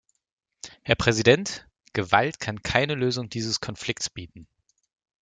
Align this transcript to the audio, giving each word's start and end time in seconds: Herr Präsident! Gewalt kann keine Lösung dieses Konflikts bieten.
Herr 0.81 0.95
Präsident! 0.95 1.67
Gewalt 1.93 2.39
kann 2.39 2.63
keine 2.63 2.95
Lösung 2.95 3.29
dieses 3.29 3.59
Konflikts 3.61 4.09
bieten. 4.09 4.47